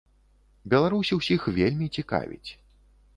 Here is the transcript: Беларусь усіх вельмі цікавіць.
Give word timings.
Беларусь 0.73 1.11
усіх 1.17 1.41
вельмі 1.59 1.91
цікавіць. 1.99 2.49